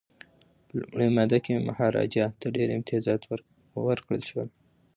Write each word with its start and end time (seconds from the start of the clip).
په 0.67 0.73
لومړۍ 0.79 1.09
ماده 1.17 1.37
کي 1.45 1.53
مهاراجا 1.67 2.25
ته 2.39 2.47
ډیر 2.55 2.69
امتیازات 2.77 3.21
ورکړل 3.85 4.21
شول. 4.29 4.49